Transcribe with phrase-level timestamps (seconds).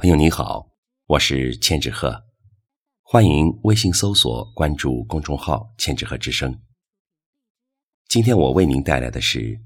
[0.00, 0.70] 朋友你好，
[1.06, 2.24] 我是千纸鹤，
[3.02, 6.56] 欢迎微信搜索关注公众号“千纸鹤之声”。
[8.06, 9.60] 今天我为您带来的是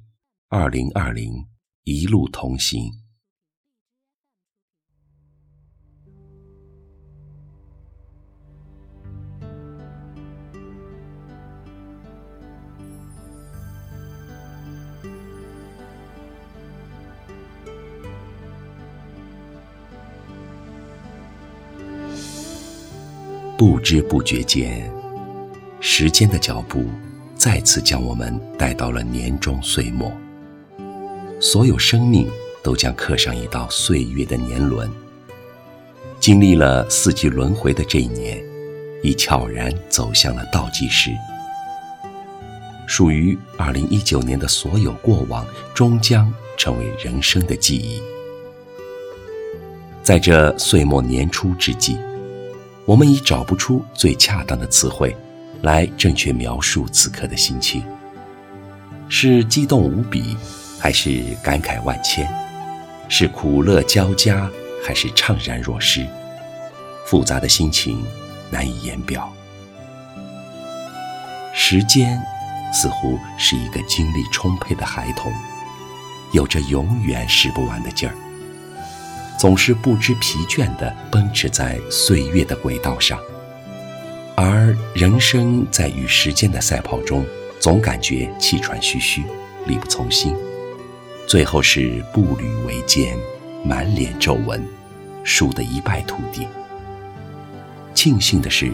[0.49, 1.35] 二零二零
[1.83, 2.91] 一路同行。
[23.65, 24.91] 不知不觉间，
[25.79, 26.85] 时间的脚步
[27.37, 30.13] 再次将我们带到了年终岁末。
[31.41, 32.29] 所有生命
[32.61, 34.91] 都将刻上一道岁月的年轮。
[36.19, 38.45] 经历了四季轮回的这一年，
[39.01, 41.13] 已悄然走向了倒计时。
[42.89, 48.03] 属于二零一九年的所有过往，终将成为人生的记忆。
[50.03, 51.97] 在这岁末年初之际。
[52.93, 55.17] 我们已找不出最恰当的词汇，
[55.63, 57.83] 来正确描述此刻的心情。
[59.09, 60.37] 是激动无比，
[60.79, 62.31] 还是感慨万千？
[63.09, 64.47] 是苦乐交加，
[64.87, 66.07] 还是怅然若失？
[67.07, 68.05] 复杂的心情
[68.51, 69.33] 难以言表。
[71.55, 72.23] 时间
[72.75, 75.33] 似乎是一个精力充沛的孩童，
[76.35, 78.15] 有着永远使不完的劲儿。
[79.39, 83.19] 总是不知疲倦地奔驰在岁月的轨道上，
[84.37, 87.25] 而人生在与时间的赛跑中，
[87.59, 89.23] 总感觉气喘吁吁，
[89.67, 90.37] 力不从心，
[91.27, 93.17] 最后是步履维艰，
[93.65, 94.65] 满脸皱纹，
[95.25, 96.47] 输得一败涂地。
[97.95, 98.71] 庆幸的是，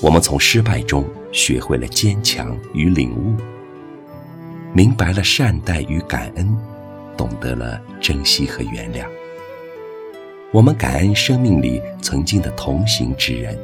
[0.00, 3.36] 我们从失败中学会了坚强与领悟，
[4.74, 6.56] 明白了善待与感恩，
[7.16, 9.06] 懂得了珍惜和原谅。
[10.52, 13.58] 我们感恩生命里曾经的同行之人，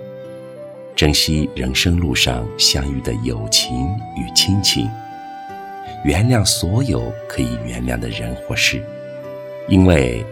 [0.96, 4.88] 珍惜人生路上相遇的友情与亲情，
[6.02, 8.82] 原谅所有可以原谅的人或事，
[9.68, 10.24] 因为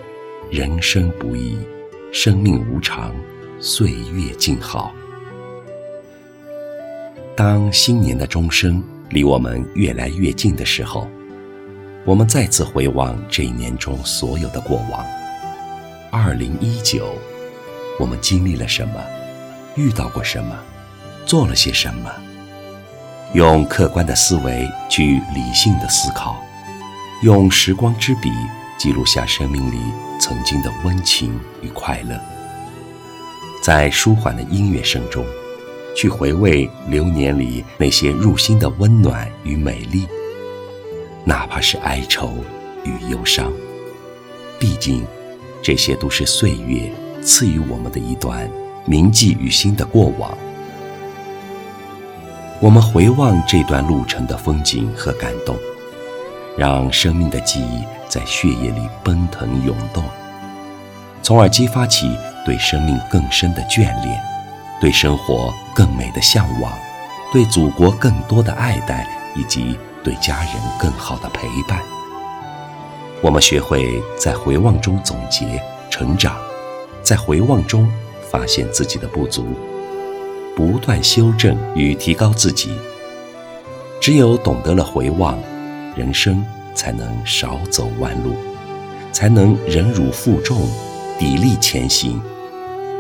[0.51, 1.59] 人生不易，
[2.11, 3.15] 生命无常，
[3.61, 4.95] 岁月静好。
[7.37, 11.07] 当新年的钟声离我们越来越近的时候，
[12.07, 15.05] 我们再次回望这一年中所有的过往。
[16.11, 17.15] 二零一九，
[17.99, 18.95] 我们经历了什么？
[19.75, 20.57] 遇到过什么？
[21.27, 22.11] 做了些什么？
[23.35, 26.37] 用客观的思维去理性的思考，
[27.23, 28.31] 用时光之笔
[28.79, 29.79] 记录下生命里
[30.21, 32.19] 曾经的温情与快乐。
[33.63, 35.25] 在舒缓的音乐声中，
[35.97, 40.07] 去回味流年里那些入心的温暖与美丽，
[41.25, 42.33] 哪怕是哀愁
[42.85, 43.53] 与忧伤，
[44.59, 45.05] 毕竟。
[45.63, 46.91] 这些都是岁月
[47.23, 48.49] 赐予我们的一段
[48.85, 50.37] 铭记于心的过往。
[52.61, 55.57] 我们回望这段路程的风景和感动，
[56.57, 60.03] 让生命的记忆在血液里奔腾涌动，
[61.23, 64.21] 从而激发起对生命更深的眷恋，
[64.81, 66.73] 对生活更美的向往，
[67.33, 71.79] 对祖国更多的爱戴，以及对家人更好的陪伴。
[73.23, 75.61] 我们学会在回望中总结
[75.91, 76.37] 成长，
[77.03, 77.91] 在回望中
[78.31, 79.47] 发现自己的不足，
[80.55, 82.71] 不断修正与提高自己。
[84.01, 85.39] 只有懂得了回望，
[85.97, 86.45] 人生
[86.75, 88.35] 才能少走弯路，
[89.13, 90.69] 才能忍辱负重，
[91.19, 92.21] 砥砺前行，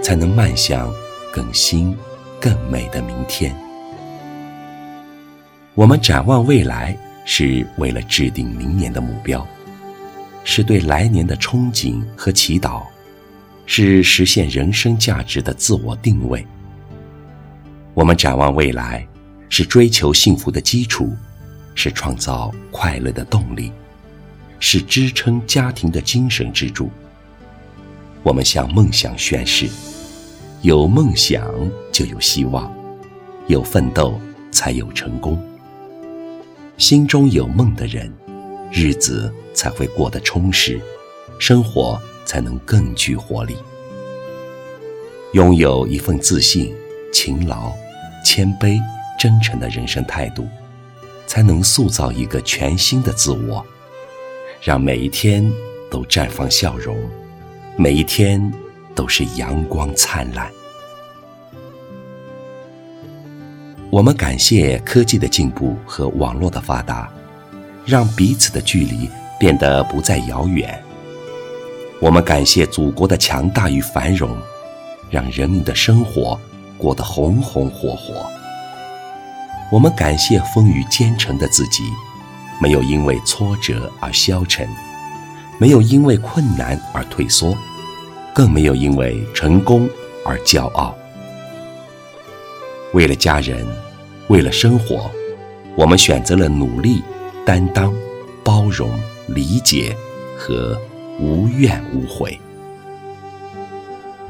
[0.02, 0.90] 才能迈向
[1.30, 1.96] 更新、
[2.40, 3.54] 更美的明天。
[5.74, 6.96] 我们展望未来，
[7.26, 9.46] 是为了制定明年的目标。
[10.48, 12.84] 是对来年的憧憬和祈祷，
[13.66, 16.46] 是实现人生价值的自我定位。
[17.94, 19.04] 我们展望未来，
[19.48, 21.12] 是追求幸福的基础，
[21.74, 23.72] 是创造快乐的动力，
[24.60, 26.88] 是支撑家庭的精神支柱。
[28.22, 29.68] 我们向梦想宣誓：
[30.62, 31.44] 有梦想
[31.90, 32.72] 就有希望，
[33.48, 34.16] 有奋斗
[34.52, 35.36] 才有成功。
[36.78, 38.08] 心中有梦的人。
[38.78, 40.78] 日子才会过得充实，
[41.38, 43.56] 生活才能更具活力。
[45.32, 46.76] 拥有一份自信、
[47.10, 47.72] 勤劳、
[48.22, 48.78] 谦卑、
[49.18, 50.46] 真诚的人生态度，
[51.26, 53.64] 才能塑造一个全新的自我，
[54.60, 55.50] 让每一天
[55.90, 56.98] 都绽放笑容，
[57.78, 58.52] 每一天
[58.94, 60.50] 都是阳光灿烂。
[63.88, 67.10] 我们感谢科技的进步和网络的发达。
[67.86, 70.82] 让彼此的距离变得不再遥远。
[72.00, 74.36] 我们感谢祖国的强大与繁荣，
[75.08, 76.38] 让人民的生活
[76.76, 78.26] 过得红红火火。
[79.70, 81.84] 我们感谢风雨兼程的自己，
[82.60, 84.68] 没有因为挫折而消沉，
[85.58, 87.56] 没有因为困难而退缩，
[88.34, 89.88] 更没有因为成功
[90.24, 90.94] 而骄傲。
[92.92, 93.66] 为了家人，
[94.28, 95.10] 为了生活，
[95.76, 97.02] 我们选择了努力、
[97.46, 97.94] 担当、
[98.44, 98.90] 包容、
[99.28, 99.96] 理解
[100.36, 100.78] 和。
[101.18, 102.38] 无怨无悔。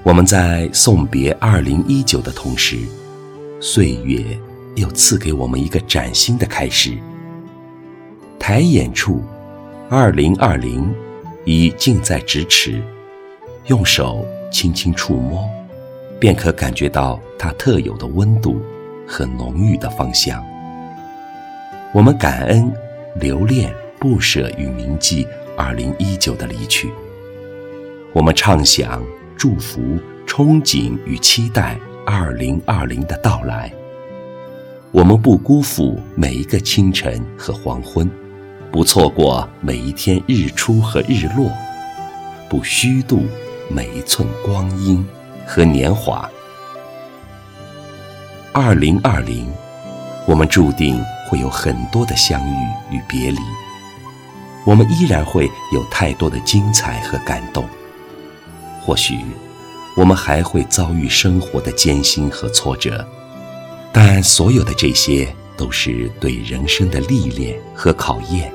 [0.05, 2.79] 我们在送别二零一九的同时，
[3.59, 4.25] 岁月
[4.77, 6.97] 又赐给我们一个崭新的开始。
[8.39, 9.21] 抬眼处，
[9.91, 10.95] 二零二零
[11.45, 12.81] 已近在咫尺，
[13.65, 15.45] 用手轻轻触摸，
[16.21, 18.63] 便可感觉到它特有的温度
[19.09, 20.41] 和浓郁的芳香。
[21.93, 22.73] 我们感恩、
[23.21, 25.27] 留恋、不舍与铭记。
[25.59, 26.93] 二零一九的离去，
[28.13, 29.03] 我们畅想、
[29.39, 29.81] 祝福、
[30.27, 33.73] 憧憬与期待二零二零的到来。
[34.93, 38.07] 我们不辜负每一个清晨和黄昏，
[38.71, 41.51] 不错过每一天日出和日落，
[42.51, 43.25] 不虚度
[43.71, 45.03] 每一寸光阴
[45.47, 46.29] 和年华。
[48.53, 49.51] 二零二零，
[50.27, 53.39] 我们注定会有很多的相遇与别离。
[54.65, 57.65] 我们依然会有太多的精彩和感动，
[58.83, 59.25] 或许
[59.97, 63.07] 我们还会遭遇生活的艰辛和挫折，
[63.93, 68.53] 但所有的这些都是对人生的历练和考验。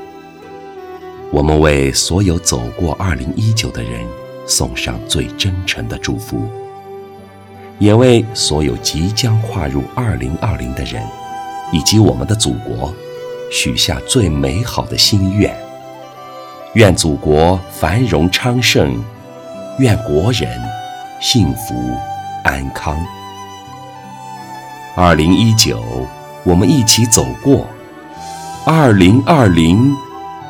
[1.31, 4.06] 我们为所有走过2019的人
[4.45, 6.45] 送上最真诚的祝福，
[7.79, 11.01] 也为所有即将跨入2020的人
[11.71, 12.94] 以及我们的祖国
[13.50, 15.56] 许下最美好的心愿。
[16.73, 19.03] 愿祖国繁荣昌盛，
[19.79, 20.50] 愿国人
[21.19, 21.75] 幸福
[22.44, 22.97] 安康。
[24.95, 25.81] 二零一九，
[26.44, 27.65] 我们一起走过；
[28.65, 29.94] 二零二零，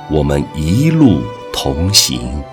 [0.09, 1.21] 我们一路
[1.53, 2.44] 同行。